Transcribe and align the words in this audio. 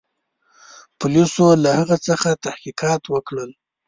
پولیسو 0.99 1.47
له 1.63 1.69
هغه 1.79 1.97
څخه 2.07 2.29
تحقیقات 2.45 3.01
وکړل. 3.13 3.49